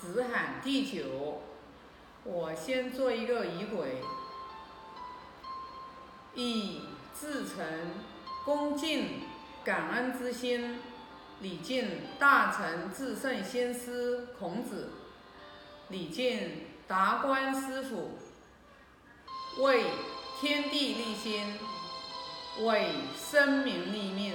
[0.00, 1.42] 子罕第九。
[2.24, 4.02] 我先做一个仪轨，
[6.34, 6.82] 以
[7.18, 7.56] 至诚
[8.44, 9.22] 恭敬
[9.64, 10.78] 感恩之心，
[11.40, 14.90] 礼敬大成至圣先师孔子，
[15.88, 18.18] 礼敬达观师傅，
[19.62, 19.86] 为
[20.40, 21.58] 天地立心，
[22.60, 24.34] 为生民立命，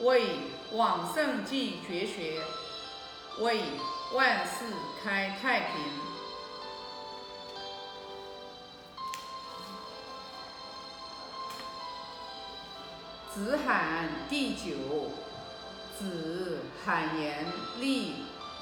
[0.00, 0.36] 为
[0.72, 2.40] 往圣继绝学，
[3.40, 3.60] 为
[4.14, 4.64] 万世
[5.04, 5.68] 开太平。
[13.34, 15.12] 子罕第九，
[15.98, 17.44] 子罕言
[17.78, 18.14] 立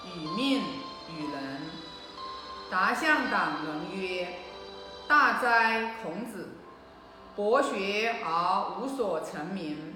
[0.05, 0.63] 与命
[1.17, 1.61] 与人。
[2.69, 4.41] 达向党人曰
[5.07, 6.49] ：“大哉孔子，
[7.37, 9.95] 博学而无所成名。”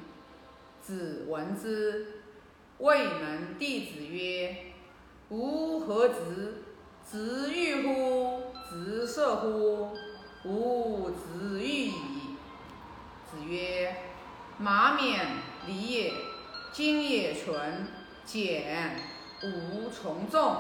[0.81, 2.23] 子闻之，
[2.79, 4.70] 谓门弟子曰
[5.31, 6.65] ：“吾何直？
[7.09, 8.43] 直欲乎？
[8.69, 9.97] 直射乎？
[10.45, 11.93] 吾直欲矣。”
[13.31, 13.95] 子曰。
[14.59, 15.27] 马冕
[15.67, 16.13] 礼也，
[16.71, 17.87] 今也纯
[18.27, 18.95] 简，
[19.43, 20.57] 无从众。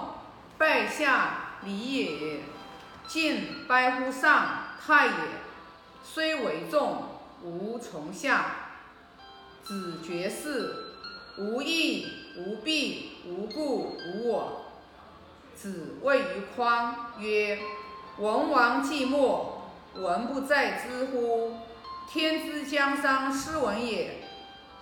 [0.56, 2.40] 拜下礼也，
[3.06, 5.12] 敬拜乎上太也。
[6.02, 7.02] 虽为众，
[7.42, 8.55] 无从下。
[9.62, 10.74] 子绝世，
[11.36, 12.06] 无义，
[12.38, 14.59] 无弊，无故，无我。
[15.61, 16.25] 子谓于
[16.56, 17.58] 匡曰
[18.16, 19.44] ：“文王寂寞，
[19.94, 21.58] 文不在知乎？”
[22.11, 24.22] 天之将丧斯文也，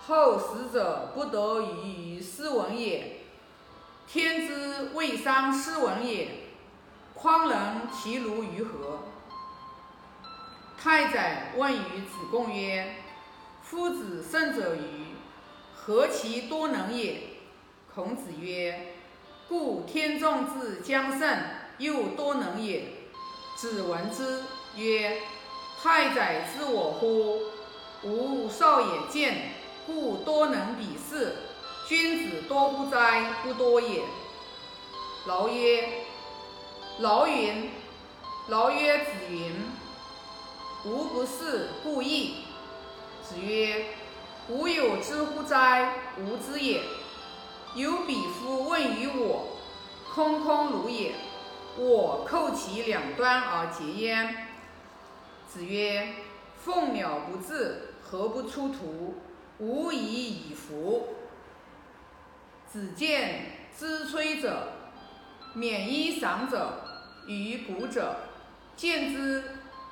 [0.07, 3.17] 后死者不得已于斯文也。
[4.07, 6.29] 天之未丧斯文也，
[7.13, 7.59] 匡人
[7.91, 8.99] 其如于何？
[10.81, 12.95] 太宰问于子贡曰
[13.61, 15.07] ：“夫子胜者于
[15.75, 17.21] 何其多能也？”
[17.93, 18.93] 孔子曰
[19.49, 21.37] ：“故天众之将胜，
[21.79, 22.93] 又多能也。”
[23.57, 24.43] 子闻之
[24.77, 25.19] 曰。
[25.81, 27.39] 太宰知我乎？
[28.03, 29.53] 吾少也见，
[29.87, 31.37] 故多能比视。
[31.87, 33.35] 君子多乎哉？
[33.43, 34.01] 不多也。
[35.25, 36.03] 劳曰：
[36.99, 37.69] 劳云。
[38.49, 39.53] 劳曰：子云。
[40.83, 42.43] 吾不是故意。
[43.23, 43.85] 子曰：
[44.49, 45.93] 吾有知乎哉？
[46.17, 46.81] 吾知也。
[47.75, 49.57] 有彼夫问于我，
[50.13, 51.13] 空空如也。
[51.77, 54.47] 我扣其两端而结焉。
[55.47, 56.15] 子曰
[56.61, 59.15] ：“凤鸟不至，何不出图？
[59.59, 61.09] 无以以服。”
[62.67, 64.73] 子见之吹者，
[65.53, 66.83] 免衣裳者，
[67.27, 68.15] 于古者，
[68.75, 69.43] 见之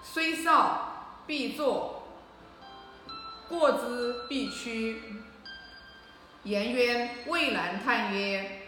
[0.03, 2.03] 虽少，必作；
[3.47, 5.01] 过之必趋。
[6.47, 8.61] 颜渊蔚然叹曰：“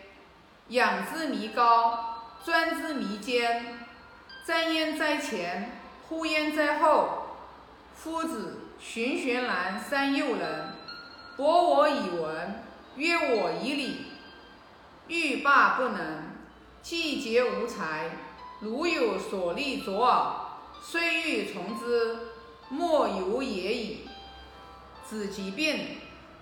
[0.67, 3.79] 仰之弥高，专之弥坚，
[4.45, 5.79] 瞻焉在前。”
[6.09, 7.37] 呼焉在后，
[7.95, 10.73] 夫子循循然三幼人，
[11.37, 12.63] 博我以文，
[12.95, 14.07] 约我以礼，
[15.07, 16.23] 欲罢不能，
[16.81, 18.09] 既竭无才。
[18.59, 20.33] 如有所立左耳，
[20.81, 22.17] 虽欲从之，
[22.69, 24.07] 莫由也已。
[25.07, 25.97] 子疾病，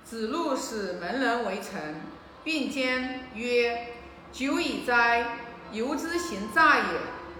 [0.09, 1.99] 子路使门人为臣，
[2.41, 3.95] 并兼曰
[4.31, 5.37] ：“久矣哉！
[5.73, 6.83] 由之行诈也。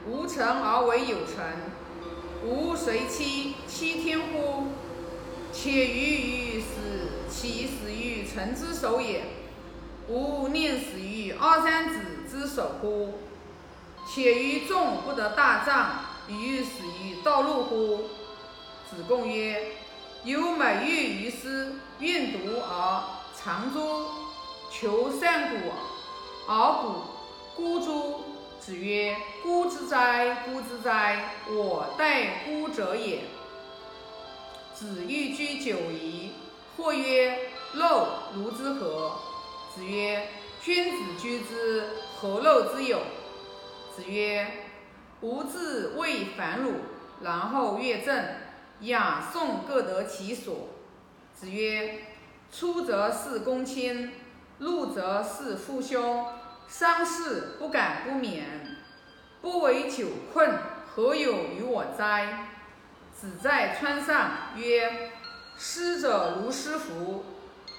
[0.06, 1.46] 无臣而为有臣。”
[2.44, 4.66] 吾谁欺欺天乎？
[5.54, 9.24] 且于于死，其死于臣之手也。
[10.10, 12.00] 吾宁死于二三子
[12.30, 13.14] 之手乎？
[14.06, 18.10] 且于众不得大葬，于死于道路乎？
[18.90, 19.72] 子贡曰：
[20.24, 24.08] 有美玉于斯，运毒而藏诸？
[24.70, 25.72] 求善古
[26.52, 27.02] 而古
[27.56, 28.22] 孤诸？
[28.60, 31.36] 子曰：“孤之哉，孤之哉！
[31.48, 33.22] 我待孤者也。”
[34.76, 36.34] 子欲居九夷，
[36.76, 39.14] 或曰：“陋如之何？”
[39.74, 40.28] 子曰
[40.62, 41.88] ：“君子居之，
[42.20, 43.00] 何陋之有？”
[43.96, 44.46] 子曰
[45.22, 46.74] ：“吾自谓反汝，
[47.22, 48.26] 然后乐正，
[48.82, 50.70] 雅颂各得其所。”
[51.34, 52.00] 子曰
[52.52, 54.12] ：“出则事公卿，
[54.60, 56.28] 入则事父兄。”
[56.70, 58.46] 丧事不敢不免，
[59.42, 60.54] 不为酒困，
[60.86, 62.50] 何有于我哉？
[63.18, 65.12] 子在川上曰
[65.58, 67.24] ：“师者如师服，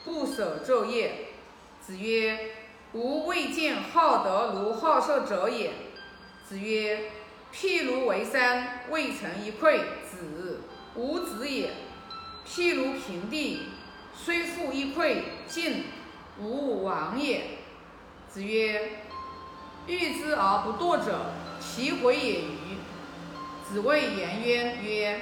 [0.06, 1.26] 不舍昼夜。”
[1.84, 2.54] 子曰
[2.94, 5.70] ：“吾未见好德如好色者也。”
[6.48, 7.10] 子曰
[7.52, 10.24] ：“譬如为山，未成一篑。”子
[10.98, 11.70] 无子也。
[12.44, 13.68] 譬如平地，
[14.12, 15.84] 虽覆一篑，进
[16.40, 17.58] 无往也。
[18.28, 19.02] 子曰
[19.86, 21.30] ：“欲之而不惰者，
[21.60, 22.78] 其回也与？
[23.64, 25.20] 子谓颜渊曰：“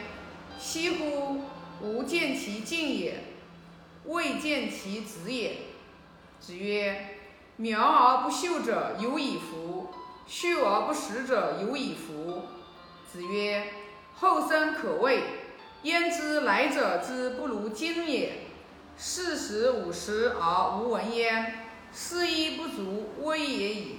[0.58, 1.43] 惜乎！
[1.82, 3.23] 吾见其进也，
[4.06, 5.58] 未见其止也。”
[6.40, 7.19] 子曰
[7.56, 9.88] ：“苗而不秀者有以夫，
[10.26, 12.44] 秀而不实者有以夫。”
[13.12, 13.73] 子曰
[14.17, 15.23] ：“后生可畏，
[15.86, 18.40] 焉知来者之不如今也？
[18.96, 23.98] 四十五十而无闻焉，思亦不足危也已。”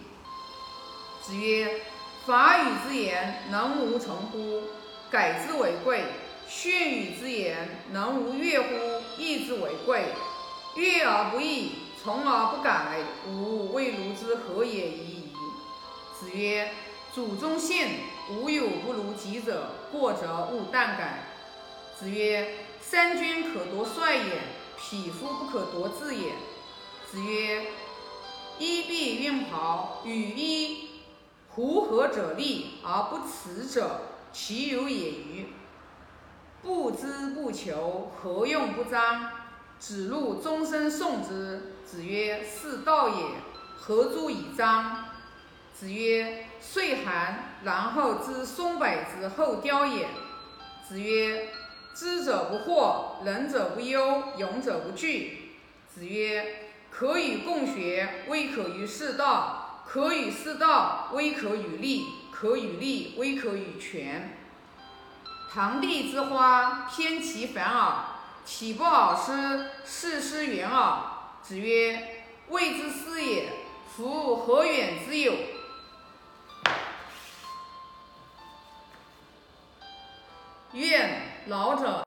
[1.23, 1.79] 子曰
[2.27, 4.63] ：“法语之言，能无从乎？
[5.09, 6.03] 改之为贵。
[6.45, 8.67] 训语之言，能无悦乎？
[9.17, 10.07] 义之为贵。
[10.75, 11.71] 悦而不义，
[12.03, 12.97] 从而不改，
[13.29, 15.29] 吾未如之何也已矣。”
[16.19, 16.69] 子曰
[17.15, 17.87] ：“祖宗信，
[18.29, 21.23] 无有不如己者，过则勿惮改。”
[21.99, 22.49] 子曰
[22.79, 24.23] ：“三军可夺帅也，
[24.77, 26.33] 匹夫不可夺志也。”
[27.09, 27.71] 子曰
[28.59, 30.89] ：“衣敝运袍，与衣。”
[31.49, 34.01] 狐合者立而不辞者，
[34.31, 35.47] 其有也与？
[36.61, 39.31] 不知不求，何用不彰？
[39.79, 41.77] 子路终身诵之。
[41.83, 43.25] 子曰：“是道也。
[43.75, 45.05] 何足以彰？”
[45.73, 50.07] 子曰：“岁寒，然后知松柏之后凋也。”
[50.87, 51.49] 子曰
[51.97, 55.53] ：“知者不惑，仁者不忧，勇者不惧。”
[55.91, 64.37] 子曰：“可与共学，未可与士道。”可与士道，微可与利；可与利，未可与权。
[65.49, 67.93] 堂棣之花，偏其繁耳，
[68.43, 69.67] 岂不尔思？
[69.85, 70.99] 事师远耳。
[71.41, 73.45] 子曰：“未之师也，
[73.95, 75.33] 夫何远之有？”
[81.49, 81.87] 老者。